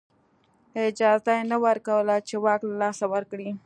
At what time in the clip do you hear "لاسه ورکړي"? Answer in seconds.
2.81-3.49